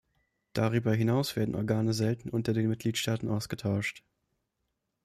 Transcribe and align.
Darüber 0.53 0.95
hinaus 0.95 1.35
werden 1.35 1.53
Organe 1.53 1.93
selten 1.93 2.31
unter 2.31 2.53
den 2.53 2.69
Mitgliedstaaten 2.69 3.29
ausgetauscht. 3.29 4.03